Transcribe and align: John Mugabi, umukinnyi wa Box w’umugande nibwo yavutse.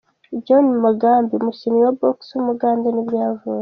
John 0.45 0.65
Mugabi, 0.83 1.31
umukinnyi 1.37 1.79
wa 1.85 1.93
Box 1.99 2.17
w’umugande 2.35 2.87
nibwo 2.91 3.15
yavutse. 3.23 3.59